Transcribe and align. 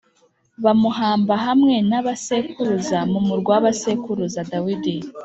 bamuhamba 0.63 1.33
hamwe 1.45 1.75
na 1.89 1.99
ba 2.05 2.13
sekuruza 2.25 2.99
mu 3.11 3.19
murwa 3.27 3.55
wa 3.63 3.73
sekuruza 3.81 4.39
Dawidi 4.51 4.95